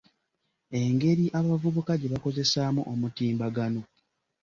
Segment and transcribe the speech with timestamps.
[0.79, 3.81] Engeri abavubuka gye bakozesaamu omutimbagano